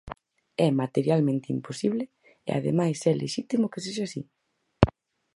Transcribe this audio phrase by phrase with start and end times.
[0.65, 2.05] É materialmente imposible,
[2.47, 4.21] e ademais é lexítimo que sexa así.